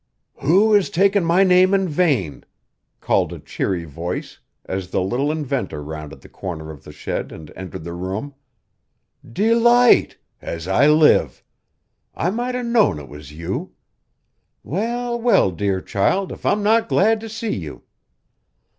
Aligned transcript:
"Who 0.41 0.73
is 0.73 0.89
takin' 0.89 1.23
my 1.23 1.43
name 1.43 1.75
in 1.75 1.87
vain?" 1.87 2.43
called 3.01 3.31
a 3.31 3.37
cheery 3.37 3.85
voice, 3.85 4.39
as 4.65 4.89
the 4.89 4.99
little 4.99 5.31
inventor 5.31 5.83
rounded 5.83 6.21
the 6.21 6.27
corner 6.27 6.71
of 6.71 6.83
the 6.83 6.91
shed 6.91 7.31
and 7.31 7.51
entered 7.55 7.83
the 7.83 7.93
room. 7.93 8.33
"Delight 9.31 10.17
as 10.41 10.67
I 10.67 10.87
live! 10.87 11.43
I 12.15 12.31
might 12.31 12.55
'a' 12.55 12.63
known 12.63 12.97
it 12.97 13.09
was 13.09 13.31
you. 13.31 13.75
Well, 14.63 15.21
well, 15.21 15.51
dear 15.51 15.81
child, 15.81 16.31
if 16.31 16.47
I'm 16.47 16.63
not 16.63 16.89
glad 16.89 17.19
to 17.19 17.29
see 17.29 17.55
you." 17.55 17.83